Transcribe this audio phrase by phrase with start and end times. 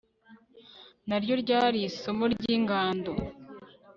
[1.07, 3.11] naryo ryari isomo ry'ingando